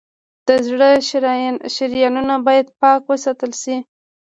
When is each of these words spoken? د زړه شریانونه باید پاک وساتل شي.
د 0.47 0.49
زړه 0.67 0.89
شریانونه 1.75 2.35
باید 2.47 2.67
پاک 2.81 3.01
وساتل 3.11 3.51
شي. 3.61 3.75